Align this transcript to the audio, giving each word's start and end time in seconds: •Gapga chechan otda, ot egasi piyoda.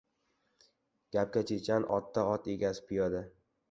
•Gapga 1.17 1.45
chechan 1.53 1.87
otda, 2.01 2.27
ot 2.35 2.53
egasi 2.59 2.91
piyoda. 2.91 3.29